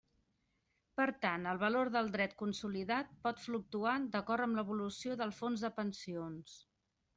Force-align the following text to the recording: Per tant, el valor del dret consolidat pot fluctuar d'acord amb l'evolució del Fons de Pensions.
Per 0.99 1.05
tant, 1.25 1.43
el 1.51 1.59
valor 1.63 1.91
del 1.97 2.09
dret 2.15 2.33
consolidat 2.39 3.13
pot 3.29 3.45
fluctuar 3.45 3.95
d'acord 4.17 4.49
amb 4.49 4.61
l'evolució 4.61 5.21
del 5.23 5.37
Fons 5.43 5.67
de 5.69 5.75
Pensions. 5.79 6.61